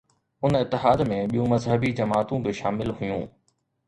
ان 0.47 0.55
اتحاد 0.59 1.03
۾ 1.11 1.19
ٻيون 1.33 1.51
مذهبي 1.51 1.91
جماعتون 1.99 2.43
به 2.47 2.55
شامل 2.61 2.91
هيون. 3.03 3.29